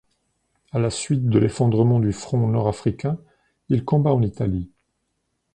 [0.71, 3.19] À la suite de l'effondrement du front nord africain,
[3.69, 4.71] il combat en Italie.